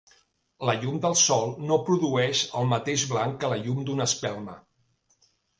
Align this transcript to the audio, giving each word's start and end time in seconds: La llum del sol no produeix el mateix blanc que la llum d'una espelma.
La 0.67 0.73
llum 0.85 0.95
del 1.03 1.17
sol 1.23 1.53
no 1.71 1.77
produeix 1.91 2.41
el 2.63 2.67
mateix 2.73 3.05
blanc 3.15 3.39
que 3.45 3.55
la 3.55 3.63
llum 3.67 3.85
d'una 3.91 4.09
espelma. 4.13 4.61